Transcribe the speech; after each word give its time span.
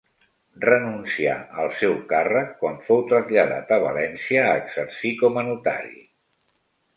Renuncià 0.61 1.33
al 1.63 1.69
seu 1.81 1.93
càrrec 2.13 2.49
quan 2.63 2.79
fou 2.87 3.03
traslladat 3.11 3.75
a 3.77 3.79
València 3.85 4.47
a 4.47 4.57
exercir 4.63 5.13
com 5.21 5.39
a 5.43 5.47
notari. 5.53 5.95